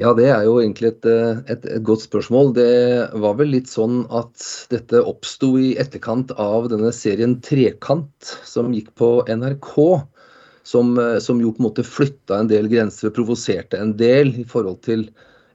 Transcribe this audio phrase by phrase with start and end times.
[0.00, 2.54] Ja, det er jo egentlig et, eh, et, et, godt spørsmål.
[2.56, 2.70] Det
[3.20, 8.94] var vel litt sånn at dette oppsto i etterkant av denne serien Trekant, som gikk
[8.96, 9.74] på NRK.
[10.70, 14.32] Som, eh, som jo på en måte flytta en del grenser og provoserte en del
[14.40, 15.04] i forhold til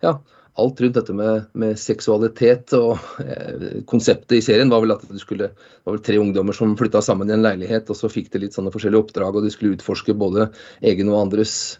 [0.05, 0.13] ja,
[0.61, 2.77] alt rundt dette med, med seksualitet.
[2.77, 6.53] Og eh, konseptet i serien var vel at det, skulle, det var vel tre ungdommer
[6.53, 9.49] som flytta sammen i en leilighet, og så fikk de litt sånne forskjellige oppdrag, og
[9.49, 10.51] de skulle utforske både
[10.85, 11.79] egen og andres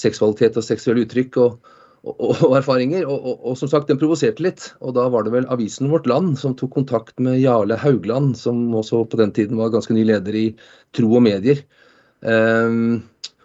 [0.00, 1.42] seksualitet og seksuelle uttrykk.
[1.44, 1.74] og
[2.06, 3.06] og, og erfaringer.
[3.08, 4.70] Og, og, og, som sagt, den provoserte litt.
[4.80, 8.68] Og da var det vel avisen Vårt Land som tok kontakt med Jarle Haugland, som
[8.76, 10.46] også på den tiden var ganske ny leder i
[10.96, 11.62] Tro og Medier.
[12.26, 13.04] Um,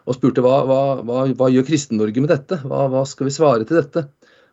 [0.10, 2.58] og spurte hva, hva, hva, hva gjør Kristen-Norge med dette?
[2.66, 4.08] Hva, skal vi svare til dette?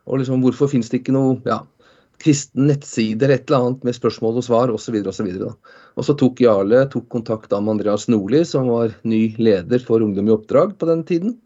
[0.09, 1.63] Og liksom, hvorfor finnes det ikke noe ja,
[2.23, 4.99] kristen nettside eller et eller annet med spørsmål og svar osv.
[5.09, 5.29] osv.
[5.99, 10.29] Og så tok Jarle tok kontakt med Andreas Nordli, som var ny leder for Ungdom
[10.29, 11.38] i oppdrag på den tiden.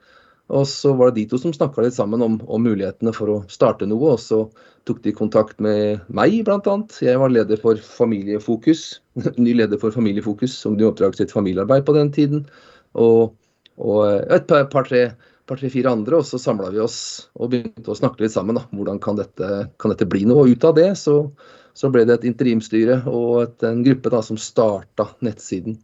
[0.51, 3.38] Og så var det de to som snakka litt sammen om, om, mulighetene for å
[3.52, 4.16] starte noe.
[4.16, 4.42] Og så
[4.88, 6.75] tok de kontakt med meg, bl.a.
[7.00, 8.83] Jeg var leder for Familiefokus.
[9.44, 12.42] Ny leder for Familiefokus, som de oppdrag sitt familiearbeid på den tiden.
[12.98, 13.33] Og,
[13.78, 14.02] og
[14.34, 15.06] et par, par, tre,
[15.47, 16.98] par, par, fire andre, og så samla vi oss
[17.39, 18.58] og begynte å snakke litt sammen.
[18.58, 18.67] Da.
[18.74, 20.45] Hvordan kan dette, kan dette bli noe?
[20.45, 21.17] Og ut av det så,
[21.78, 25.78] så ble det et interimstyre og et, en gruppe da, som starta nettsiden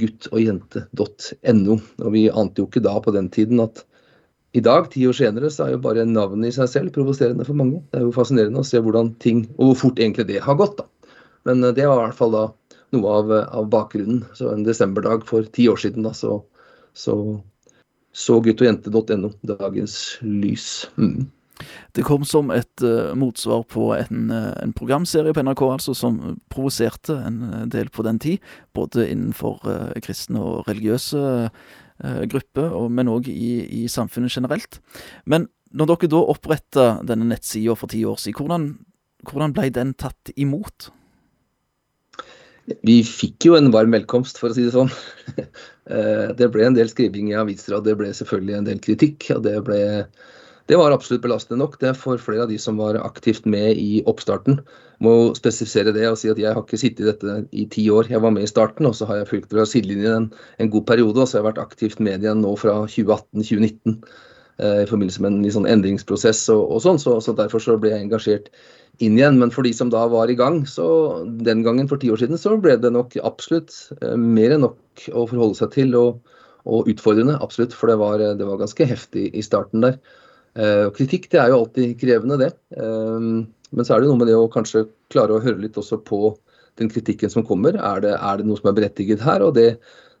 [0.00, 1.76] guttogjente.no.
[2.04, 3.84] Og vi ante jo ikke da på den tiden at
[4.54, 7.58] i dag, ti år senere, så er jo bare navnet i seg selv provoserende for
[7.58, 7.82] mange.
[7.90, 10.78] Det er jo fascinerende å se hvordan ting, og hvor fort egentlig det har gått.
[10.78, 11.10] da.
[11.48, 12.44] Men eh, det var i hvert fall da
[12.94, 14.22] noe av, av bakgrunnen.
[14.38, 16.38] Så en desemberdag for ti år siden da, så
[16.96, 17.40] så,
[18.12, 20.88] så guttogjente.no dagens lys.
[20.96, 21.28] Mm.
[21.96, 26.18] Det kom som et uh, motsvar på en, uh, en, programserie på NRK altså, som
[26.52, 28.44] provoserte en del på den tid.
[28.76, 31.22] Både innenfor uh, kristne og religiøse
[32.04, 33.52] Eh, gruppe, men òg i,
[33.82, 34.80] i, samfunnet generelt.
[35.24, 38.68] Men når dere da oppretta denne nettsida for ti år siden, hvordan,
[39.30, 40.90] hvordan ble den tatt imot?
[42.84, 44.92] Vi fikk jo en varm velkomst, for å si det sånn.
[45.86, 49.28] Eh, det ble en del skriving i aviser, og det ble selvfølgelig en del kritikk.
[49.36, 49.76] og det ble
[50.66, 54.00] det var absolutt belastende nok det for flere av de som var aktivt med i
[54.10, 54.58] oppstarten.
[55.04, 58.08] Må spesifisere det og si at jeg har ikke sittet i dette i ti år.
[58.10, 60.26] Jeg var med i starten, og så har jeg fulgt fra sidelinjen en,
[60.58, 61.22] en god periode.
[61.22, 65.38] Og så har jeg vært aktivt med igjen nå fra 2018-2019 eh, i forbindelse med
[65.38, 66.98] en sånn endringsprosess og, og sånn.
[66.98, 68.50] Så, så, derfor så ble jeg engasjert
[68.98, 69.38] inn igjen.
[69.38, 70.88] Men for de som da var i gang, så
[71.46, 75.08] den gangen for ti år siden, så ble det nok absolutt eh, mer enn nok
[75.14, 75.94] å forholde seg til.
[75.94, 76.24] og,
[76.66, 80.00] og utfordrende, absolutt, for det var, det var ganske heftig i starten der.
[80.56, 82.52] Uh, kritikk det er jo alltid krevende, det.
[82.76, 83.44] Uh,
[83.76, 86.30] men så er det noe med det å kanskje klare å høre litt også på
[86.80, 87.76] den kritikken som kommer.
[87.76, 89.44] Er det, er det noe som er berettiget her?
[89.44, 89.76] Og det,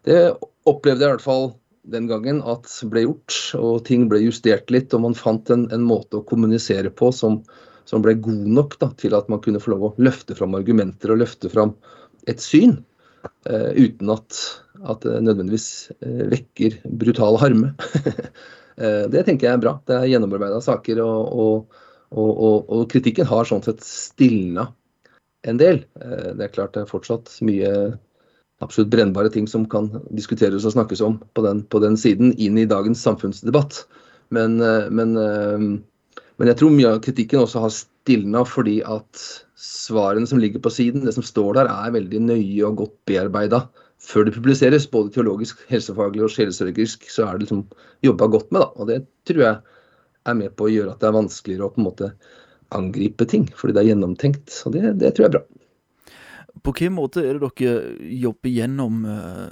[0.08, 0.18] det,
[0.66, 1.48] opplevde jeg i hvert fall
[1.86, 4.94] den gangen at ble gjort, og ting ble justert litt.
[4.96, 7.40] Og man fant en, en måte å kommunisere på som,
[7.88, 11.14] som ble god nok da, til at man kunne få lov å løfte fram argumenter
[11.14, 11.76] og løfte fram
[12.30, 12.80] et syn.
[13.46, 14.36] Uh, uten at,
[14.86, 15.70] at det nødvendigvis
[16.34, 17.72] vekker brutal harme.
[18.76, 19.76] Eh, det tenker jeg er bra.
[19.88, 21.00] Det er gjennomarbeida saker.
[21.04, 21.78] Og, og,
[22.12, 24.68] og, og, kritikken har sånn sett stilna
[25.46, 25.82] en del.
[26.00, 27.72] Eh, det er klart det er fortsatt mye
[28.64, 32.56] absolutt brennbare ting som kan diskuteres og snakkes om på den, på den siden inn
[32.60, 33.82] i dagens samfunnsdebatt.
[34.34, 39.26] Men, eh, men, men, jeg tror mye av kritikken også har stilna fordi at
[39.56, 43.64] svarene som ligger på siden, det som står der, er veldig nøye og godt bearbeida
[44.02, 47.64] før det publiseres, både teologisk, helsefaglig og sjelesørgerisk, så er det liksom
[48.04, 48.60] jobba godt med.
[48.60, 49.56] da, og Det tror jeg
[50.26, 52.10] er med på å gjøre at det er vanskeligere å på en måte
[52.74, 54.62] angripe ting, fordi det er gjennomtenkt.
[54.66, 55.46] og Det, det tror jeg er bra.
[56.64, 59.50] På hvilken måte er det dere jobber gjennom uh,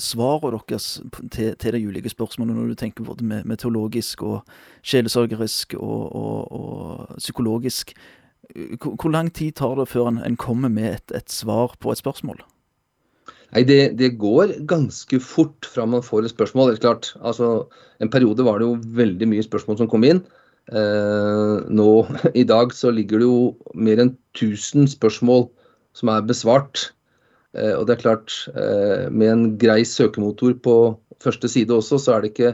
[0.00, 1.00] svarene deres
[1.32, 4.46] til, til, de ulike spørsmålene, når du tenker både med, med teologisk og
[4.86, 7.92] sjelesørgerisk og, og, og, psykologisk?
[8.54, 11.92] Hvor, hvor, lang tid tar det før en, en kommer med et, et svar på
[11.92, 12.40] et spørsmål?
[13.54, 16.72] Nei, det, det, går ganske fort fra man får et spørsmål.
[16.72, 20.20] Det er klart, altså, En periode var det jo veldig mye spørsmål som kom inn.
[20.68, 21.88] Eh, nå
[22.42, 23.40] i dag så ligger det jo
[23.74, 25.48] mer enn 1000 spørsmål
[25.96, 26.90] som er besvart.
[27.56, 30.76] Eh, og det er klart, eh, med en grei søkemotor på
[31.24, 32.52] første side også, så er det ikke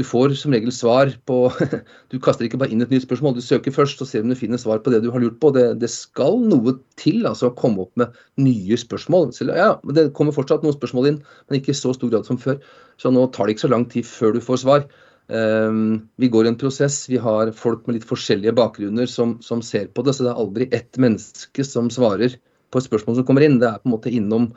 [0.00, 1.42] du får som regel svar på
[2.12, 4.38] Du kaster ikke bare inn et nytt spørsmål, du søker først og ser om du
[4.38, 5.52] finner svar på det du har lurt på.
[5.54, 9.30] Det, det skal noe til altså å komme opp med nye spørsmål.
[9.36, 12.40] Selv, ja, Det kommer fortsatt noen spørsmål inn, men ikke i så stor grad som
[12.40, 12.58] før.
[13.00, 14.88] Så nå tar det ikke så lang tid før du får svar.
[15.30, 17.04] Um, vi går i en prosess.
[17.10, 20.16] Vi har folk med litt forskjellige bakgrunner som, som, ser på det.
[20.16, 22.34] Så det er aldri ett menneske som svarer
[22.70, 23.60] på et spørsmål som kommer inn.
[23.62, 24.50] Det er på en måte innom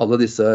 [0.00, 0.46] alle disse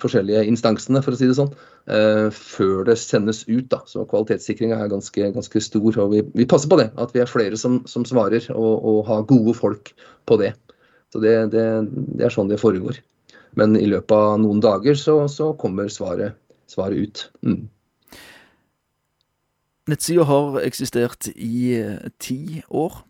[0.00, 1.52] forskjellige instansene, for å si det sånn,
[1.92, 3.68] uh, før det sendes ut.
[3.72, 5.98] da, Så kvalitetssikringa er ganske, ganske, stor.
[6.04, 9.02] og vi, vi, passer på det, at vi er flere som, som svarer, og, og,
[9.10, 9.92] har gode folk
[10.26, 10.54] på det.
[11.12, 13.00] Så det, det, det, er sånn det foregår.
[13.56, 16.36] Men i løpet av noen dager så, så kommer svaret,
[16.68, 17.26] svaret ut.
[17.46, 17.66] Mm.
[19.86, 23.04] Nettsida har eksistert i eh, ti år.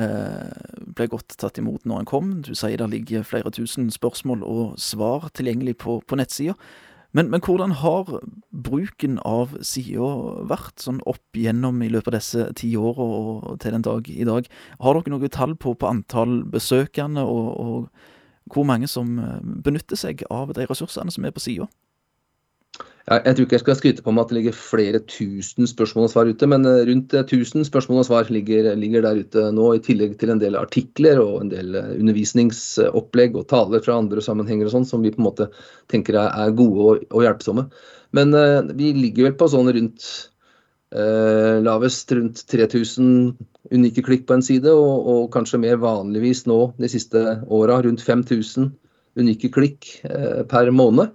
[0.00, 2.32] Eh, ble godt tatt imot når han kom.
[2.46, 6.56] Du sier det ligger flere tusen spørsmål og svar tilgjengelig på, på nettsida.
[7.14, 8.08] Men, men, hvordan har
[8.50, 10.08] bruken av sida
[10.50, 14.26] vært sånn opp gjennom i løpet av disse ti åra og til den dag i
[14.26, 14.48] dag?
[14.82, 18.10] Har dere noe tall på, på antall besøkende, og, og,
[18.50, 21.70] hvor mange som eh, benytter seg av de ressursene som er på sida?
[23.04, 26.12] Jeg tror ikke jeg skal skryte på meg at det ligger flere tusen spørsmål og
[26.14, 29.66] svar ute, men eh, rundt 1000 eh, spørsmål og svar ligger, ligger, der ute nå,
[29.76, 34.24] i tillegg til en del artikler og en del eh, undervisningsopplegg og taler fra andre
[34.24, 35.50] sammenhenger og sånn, som vi på en måte
[35.92, 37.66] tenker er gode og, og hjelpsomme.
[38.16, 40.06] Men uh, vi ligger vel på sånn rundt
[40.94, 43.34] uh, lavest rundt 3000
[43.74, 48.04] unike klikk på en side, og, og kanskje mer vanligvis nå de siste åra rundt
[48.06, 48.70] 5000
[49.18, 51.12] unike klikk uh, per måned.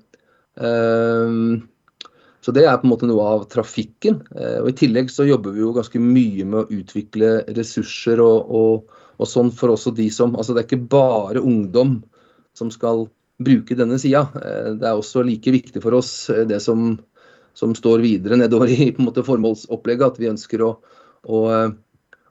[0.60, 1.60] Uh,
[2.42, 4.22] så det er på en måte noe av trafikken.
[4.34, 8.54] Eh, og I tillegg så jobber vi jo ganske mye med å utvikle ressurser og,
[8.56, 12.00] og, og sånn for også de som Altså det er ikke bare ungdom
[12.58, 13.06] som skal
[13.44, 14.24] bruke denne sida.
[14.40, 16.96] Eh, det er også like viktig for oss eh, det som,
[17.58, 20.74] som står videre nedover i måte formålsopplegget, at vi ønsker å,
[21.28, 21.46] å,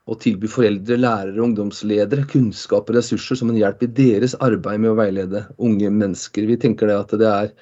[0.08, 4.96] å tilby foreldre, lærere ungdomsledere kunnskap og ressurser som en hjelp i deres arbeid med
[4.96, 6.48] å veilede unge mennesker.
[6.48, 7.52] Vi tenker det at det er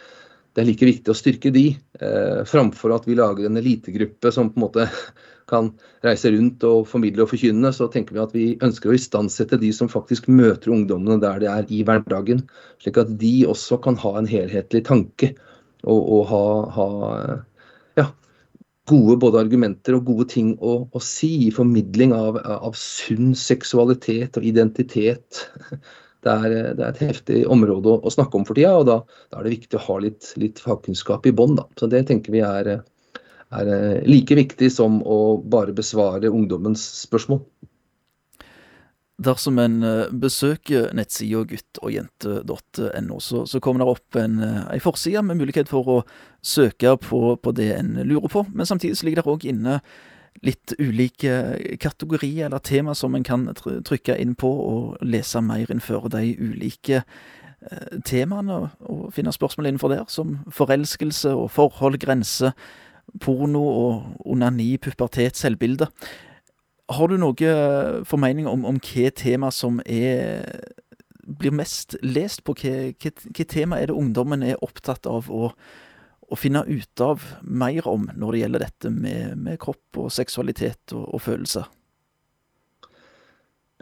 [0.57, 1.67] det er like viktig å styrke de,
[2.01, 4.87] eh, framfor at vi lager en elitegruppe som på en måte
[5.53, 5.69] kan
[6.03, 7.69] reise rundt og formidle og forkynne.
[7.77, 11.51] Så tenker vi at vi ønsker å istandsette de som faktisk møter ungdommene der de
[11.53, 12.41] er i hverdagen.
[12.81, 15.35] Slik at de også kan ha en helhetlig tanke
[15.85, 16.43] og, og ha,
[16.79, 16.89] ha
[18.01, 18.09] ja,
[18.89, 24.41] gode både argumenter og gode ting å, å si i formidling av, av sunn seksualitet
[24.41, 25.45] og identitet
[26.25, 28.99] det er, det er, et heftig område å, å, snakke om for tida, og da,
[29.31, 31.59] da, er det viktig å ha litt, litt fagkunnskap i bånn.
[31.79, 32.73] Så det tenker vi er,
[33.55, 33.73] er,
[34.09, 37.43] like viktig som å bare besvare ungdommens spørsmål.
[39.27, 45.23] Dersom en eh, besøker nettsida guttogjente.no, så, så kommer det opp en, eh, en forside
[45.25, 46.03] med mulighet for å
[46.45, 49.79] søke på, på det en lurer på, men samtidig ligger det òg inne
[50.45, 56.09] litt ulike kategorier eller tema som en kan trykke inn på og lese mer innenfor
[56.13, 62.57] de ulike eh, temaene, og finne spørsmål innenfor der, som forelskelse og forhold, grenser,
[63.23, 65.89] porno og onani, pubertet, selvbilde.
[66.91, 67.55] Har du noe
[68.07, 70.45] formening om, om hva tema som er
[71.27, 72.55] blir mest lest på?
[72.61, 75.51] Hva, hva, hva tema er det ungdommen er opptatt av å
[76.27, 80.95] å finne ut av mer om når det gjelder dette med, med kropp og seksualitet
[80.97, 81.67] og, og følelser?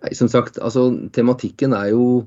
[0.05, 2.25] Nei, som sagt, altså tematikken er jo,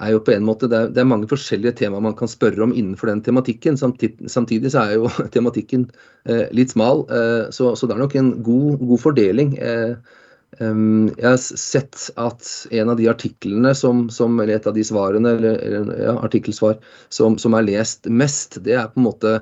[0.00, 2.62] er jo på en måte det er, det er, mange forskjellige temaer man kan spørre
[2.64, 3.76] om innenfor den tematikken.
[3.80, 5.88] Samtidig, samtidig så er jo tematikken
[6.24, 9.52] eh, litt smal, eh, så, så, det er nok en god, god fordeling.
[9.60, 10.24] Eh,
[10.56, 15.34] jeg har sett at en av de artiklene som, som eller et av de svarene,
[15.36, 16.78] eller, eller ja, artikkelsvar,
[17.12, 19.34] som, som, er lest mest, det er på en måte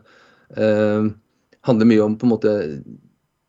[0.58, 1.06] eh,
[1.66, 2.56] handler mye om på en måte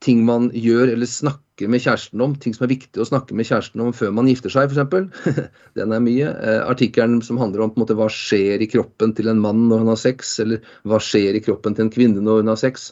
[0.05, 2.35] ting man gjør eller snakker med kjæresten om.
[2.37, 5.41] Ting som er viktig å snakke med kjæresten om før man gifter seg, f.eks.
[5.79, 6.29] Den er mye.
[6.29, 9.65] Eh, artikkelen som handler om på en måte, hva skjer i kroppen til en mann
[9.71, 12.61] når han har sex, eller hva skjer i kroppen til en kvinne når hun har
[12.61, 12.91] sex.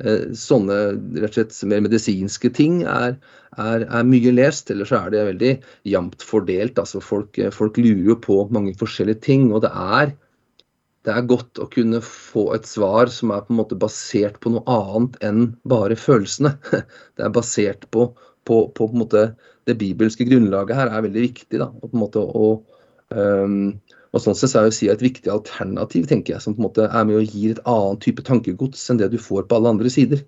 [0.00, 0.78] Eh, sånne
[1.20, 3.18] rett og slett mer medisinske ting er,
[3.60, 4.72] er, er mye lest.
[4.72, 5.52] Eller så er det veldig
[5.92, 6.80] jevnt fordelt.
[6.80, 9.50] altså folk, folk lurer på mange forskjellige ting.
[9.52, 10.16] og det er
[11.08, 14.50] det er godt å kunne få et svar som er på en måte basert på
[14.52, 16.52] noe annet enn bare følelsene.
[17.16, 18.10] Det er basert på,
[18.44, 19.06] på, på, på
[19.68, 21.60] det bibelske grunnlaget her er veldig viktig.
[21.60, 22.50] Da, på en måte, å
[23.16, 23.72] um,
[24.10, 27.04] og sånn sett er jo et viktig alternativ, tenker jeg, som på en måte er
[27.06, 30.24] med og gir et annet type tankegods enn det du får på alle andre sider.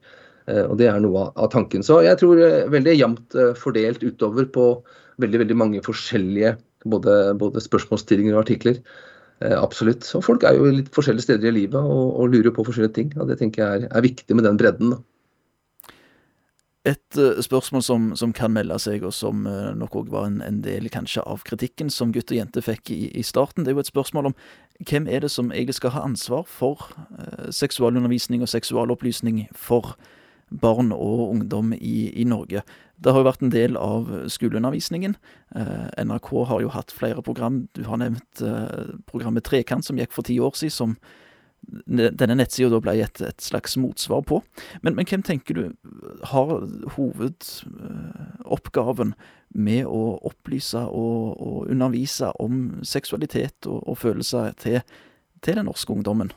[0.47, 1.83] Uh, og Det er noe av, tanken.
[1.87, 4.67] Så jeg tror uh, veldig jevnt uh, fordelt utover på
[5.23, 6.57] veldig veldig mange forskjellige
[6.91, 8.79] både, både spørsmålsstillinger og artikler.
[9.43, 10.07] Eh, absolutt.
[10.17, 13.15] Og folk er jo litt forskjellige steder i livet og, og lurer på forskjellige ting.
[13.19, 14.95] og Det tenker jeg er, er viktig med den bredden.
[14.95, 15.01] da.
[16.89, 20.41] Et uh, spørsmål som, som, kan melde seg, og som uh, nok òg var en,
[20.43, 23.79] en, del kanskje av kritikken som gutt og jente fikk i, i, starten, det er
[23.79, 24.35] jo et spørsmål om
[24.89, 29.95] hvem er det som egentlig skal ha ansvar for eh, seksualundervisning og seksualopplysning for
[30.51, 32.63] barn og ungdom i, i Norge.
[33.03, 35.17] Det har jo vært en del av skoleundervisningen.
[35.57, 37.67] Eh, NRK har jo hatt flere program.
[37.77, 40.97] Du har nevnt eh, programmet Trekant, som gikk for ti år siden, som
[41.63, 44.43] denne nettsida ble et, et, slags motsvar på.
[44.83, 45.65] Men, men, hvem tenker du
[46.33, 46.47] har
[46.97, 49.15] hovedoppgaven
[49.53, 54.81] med å opplyse og, og undervise om seksualitet og, og følelser til,
[55.41, 56.31] til, den norske ungdommen?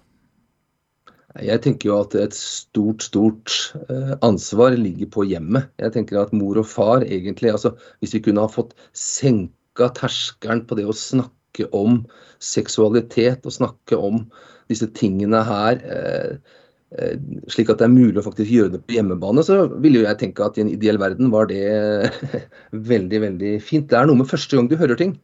[1.35, 5.63] Jeg tenker jo at et stort, stort eh, ansvar ligger på hjemmet.
[5.81, 10.61] Jeg tenker at mor og far egentlig altså Hvis vi kunne ha fått senka terskelen
[10.63, 12.07] på det å snakke om
[12.39, 14.31] seksualitet og snakke om
[14.71, 16.37] disse tingene her eh,
[16.97, 17.15] eh,
[17.51, 20.21] slik at det er mulig å faktisk gjøre det på hjemmebane, så ville jo jeg
[20.21, 21.61] tenke at i en ideell verden var det
[22.91, 23.89] veldig, veldig fint.
[23.91, 25.15] Det er noe med første gang du hører ting.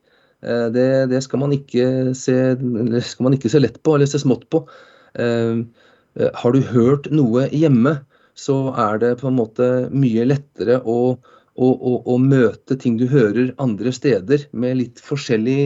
[0.45, 4.47] Eh, det, det skal, man se, skal, man ikke se, lett på eller se smått
[4.53, 4.65] på.
[5.11, 7.97] Har du hørt noe hjemme,
[8.39, 11.17] så er det på en måte mye lettere å
[11.59, 15.59] og, og, og, møte ting du hører andre steder med litt forskjellig,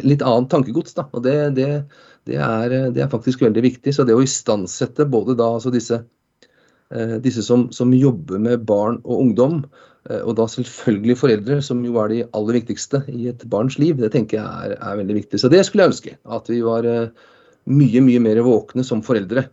[0.00, 0.96] litt annet tankegods.
[0.96, 1.06] Da.
[1.12, 1.68] Og det, det,
[2.24, 3.92] det, er, det, er, faktisk veldig viktig.
[3.94, 6.00] Så det å istandsette både da altså disse,
[6.94, 9.60] eh, disse som, som, jobber med barn og ungdom,
[10.08, 14.00] eh, og da selvfølgelig foreldre, som jo er de aller viktigste i et barns liv,
[14.00, 15.42] det tenker jeg er, er veldig viktig.
[15.42, 16.16] Så det skulle jeg ønske.
[16.24, 17.28] At vi var eh,
[17.68, 19.50] mye, mye mer våkne som foreldre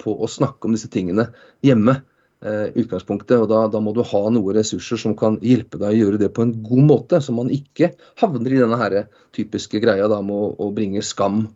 [0.00, 1.26] på å snakke om disse tingene
[1.60, 3.32] hjemme eh, utgangspunktet.
[3.40, 6.28] og da, da, må du ha noen ressurser som kan hjelpe deg å gjøre det
[6.36, 8.96] på en god måte, så man ikke havner i denne her
[9.34, 11.46] typiske greia da, med å, å bringe skam.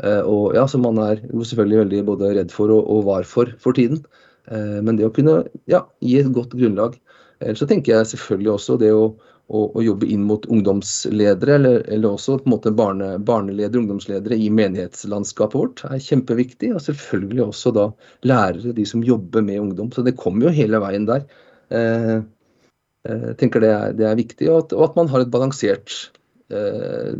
[0.00, 3.52] Eh, og ja, Som man er selvfølgelig veldig både redd for og, og var for
[3.60, 4.02] for tiden.
[4.48, 6.96] Eh, men det å kunne ja, gi et godt grunnlag.
[7.40, 9.12] Ellers så tenker jeg selvfølgelig også det å
[9.50, 14.38] å, å, jobbe inn mot ungdomsledere, eller, eller også på en måte barne, barneledere, ungdomsledere
[14.38, 16.72] i menighetslandskapet vårt, er kjempeviktig.
[16.76, 17.88] Og selvfølgelig også da
[18.30, 19.90] lærere, de som jobber med ungdom.
[19.94, 21.26] Så det kommer jo hele veien der.
[21.74, 22.20] Eh,
[23.08, 25.32] jeg eh, tenker det er, det er viktig, og at, og at, man har et
[25.32, 25.94] balansert
[26.52, 27.14] eh,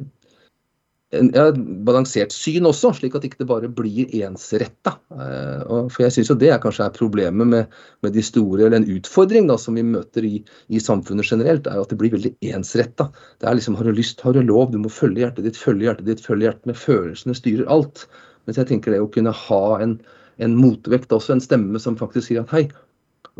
[1.11, 1.51] ja,
[1.87, 4.93] balansert syn også, slik at det ikke bare blir ensretta.
[5.11, 8.79] Uh, for jeg syns jo det er kanskje er problemet med, med, de store, eller
[8.79, 10.37] en utfordring da, som vi møter i,
[10.71, 13.09] i samfunnet generelt, er at det blir veldig ensretta.
[13.43, 15.89] Det er liksom har du lyst, har du lov, du må følge hjertet ditt, følge
[15.89, 18.07] hjertet ditt, følge hjertet med følelsene styrer alt.
[18.47, 19.99] Mens jeg tenker det å kunne ha en,
[20.39, 22.69] en motvekt, også en stemme som faktisk sier at hei,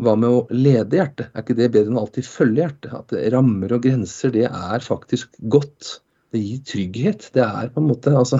[0.01, 1.31] hva med å lede hjertet?
[1.31, 2.93] Er ikke det bedre enn å alltid følge hjertet?
[2.95, 6.01] At rammer og grenser, det er faktisk godt.
[6.31, 7.27] Det gir trygghet.
[7.35, 8.39] Det er på en måte altså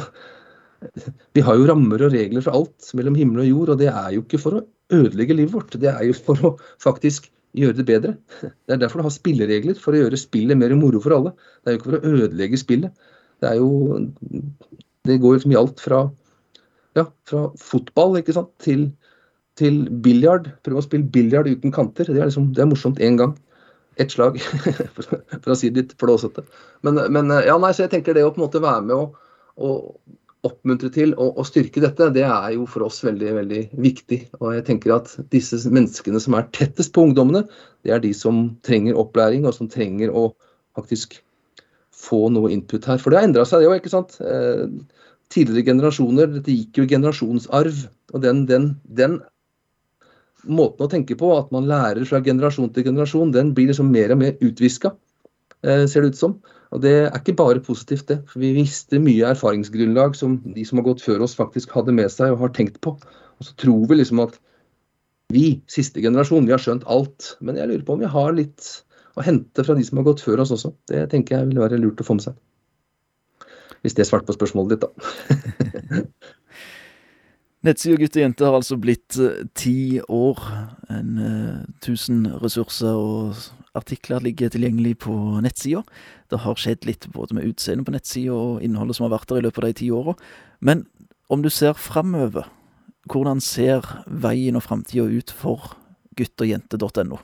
[1.35, 4.15] Vi har jo rammer og regler for alt mellom himmel og jord, og det er
[4.15, 5.75] jo ikke for å ødelegge livet vårt.
[5.77, 8.13] Det er jo for å faktisk gjøre det bedre.
[8.41, 11.35] Det er derfor du har spilleregler, for å gjøre spillet mer moro for alle.
[11.61, 13.05] Det er jo ikke for å ødelegge spillet.
[13.41, 13.69] Det er jo
[15.01, 15.99] Det går liksom i alt fra,
[16.97, 18.83] ja, fra fotball ikke sant, til,
[19.57, 20.51] til biljard.
[20.65, 22.05] Prøve å spille biljard uten kanter.
[22.05, 23.33] Det er, liksom, det er morsomt én gang
[23.99, 24.39] ett slag,
[24.95, 26.45] for å si det litt flåsete.
[26.87, 29.05] Men, men, ja, nei, så jeg tenker det å på en måte være med å,
[29.61, 34.21] og oppmuntre til å, styrke dette, det er jo for oss veldig veldig viktig.
[34.39, 37.43] Og jeg tenker at disse menneskene som er tettest på ungdommene,
[37.85, 40.31] det er de som trenger opplæring, og som trenger å
[40.77, 41.19] faktisk
[42.01, 42.97] få noe input her.
[43.01, 44.17] For det har endra seg, det òg, ikke sant.
[44.25, 44.65] Eh,
[45.31, 47.85] tidligere generasjoner, dette gikk jo generasjonsarv.
[48.15, 49.19] Og den, den, den
[50.47, 54.13] måten å tenke på, at man lærer fra generasjon til generasjon, den blir liksom mer
[54.13, 54.93] og mer utviska,
[55.63, 56.37] eh, ser det ut som.
[56.71, 58.21] Og det er ikke bare positivt, det.
[58.31, 62.11] For vi mister mye erfaringsgrunnlag som de som har gått før oss, faktisk hadde med
[62.13, 62.95] seg og har tenkt på.
[62.95, 64.37] Og så tror vi liksom at
[65.31, 67.35] vi, siste generasjon, vi har skjønt alt.
[67.41, 68.69] Men jeg lurer på om vi har litt
[69.19, 70.71] å hente fra de som har gått før oss også.
[70.87, 72.39] Det tenker jeg ville være lurt å få med seg.
[73.81, 76.05] Hvis det svarte på spørsmålet ditt, da.
[77.61, 80.39] Nettsida Gutt og jente har altså blitt uh, ti år.
[80.89, 83.37] En uh, tusen ressurser og
[83.77, 85.13] artikler ligger tilgjengelig på
[85.45, 85.83] nettsida.
[86.31, 89.43] Det har skjedd litt både med utseendet på nettsida og innholdet som har vært der
[89.43, 90.15] i løpet av de ti åra.
[90.59, 90.87] Men
[91.31, 92.49] om du ser framover,
[93.11, 95.75] hvordan ser veien og framtida ut for
[96.19, 97.21] guttogjente.no?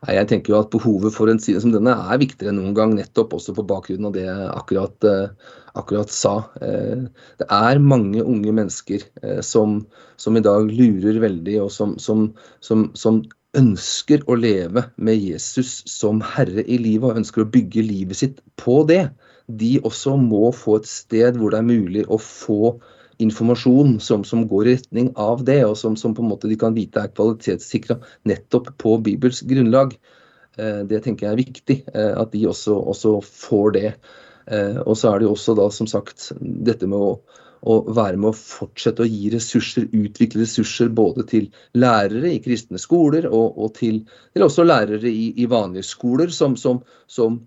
[0.00, 2.76] Nei, Jeg tenker jo at behovet for en side som denne er viktigere enn noen
[2.76, 6.36] gang, nettopp også på bakgrunn av det jeg akkurat, eh, akkurat sa.
[6.64, 7.02] Eh,
[7.42, 9.82] det er mange unge mennesker eh, som,
[10.16, 12.30] som i dag lurer veldig, og som, som,
[12.64, 13.20] som,
[13.58, 18.36] ønsker å leve med Jesus som herre i livet, og ønsker å bygge livet sitt
[18.62, 19.08] på det.
[19.50, 22.76] De også må få et sted hvor det er mulig å få
[23.22, 26.58] informasjon som, som, går i retning av det, og som, som, på en måte de
[26.60, 27.98] kan vite er kvalitetssikra
[28.28, 29.94] nettopp på Bibels grunnlag.
[30.58, 33.92] Eh, det tenker jeg er viktig, eh, at de også, også får det.
[34.50, 37.12] Eh, og så er det jo også da som sagt dette med å,
[37.60, 42.80] å være med å fortsette å gi ressurser, utvikle ressurser både til lærere i kristne
[42.80, 47.38] skoler og, og til, til, også lærere i, i vanlige skoler, som, som, som,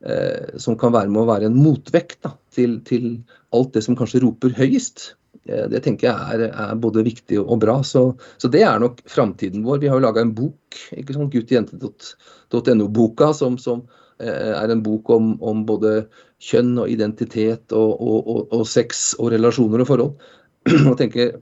[0.00, 3.24] som eh, kan være med å være en motvekt da, til, til,
[3.56, 4.96] alt det som kanskje roper høyest.
[5.44, 7.76] Eh, det tenker jeg er, er, både viktig og bra.
[7.86, 8.02] Så,
[8.40, 9.82] så det er nok framtiden vår.
[9.82, 13.78] Vi har jo laga en bok, ikke sånn guttjente.no-boka, som, som
[14.20, 16.02] Eh, er en bok om, om både
[16.44, 20.28] kjønn og identitet og, og, og, og, sex og relasjoner og forhold.
[20.90, 21.38] Og tenker,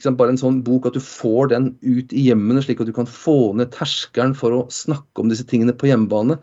[0.00, 2.94] sant, Bare en sånn bok, at du får den ut i hjemmene, slik at du
[2.96, 6.38] kan få ned terskelen for å snakke om disse tingene på hjemmebane.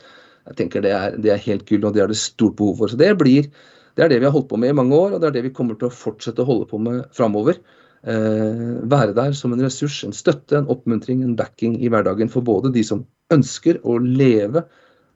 [0.49, 2.91] Jeg tenker Det er, det er helt gull, og det er det stort behov for.
[2.91, 3.49] Så Det blir,
[3.95, 5.45] det er det vi har holdt på med i mange år, og det er det
[5.49, 7.59] vi kommer til å fortsette å holde på med framover.
[8.01, 12.41] Eh, være der som en ressurs, en støtte, en oppmuntring, en backing i hverdagen for
[12.41, 14.65] både de som ønsker å leve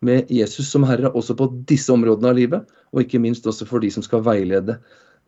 [0.06, 3.82] med Jesus som herre også på disse områdene av livet, og ikke minst også for
[3.82, 4.78] de som skal veilede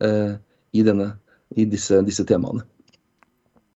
[0.04, 0.36] eh,
[0.72, 1.16] i, denne,
[1.56, 2.62] i disse, disse temaene.